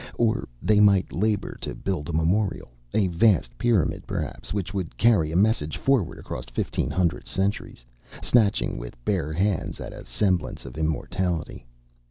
[0.17, 5.31] Or they might labor to build a memorial, a vast pyramid, perhaps, which would carry
[5.31, 7.85] a message forward across fifteen hundred centuries,
[8.23, 11.67] snatching with bare hands at a semblance of immortality.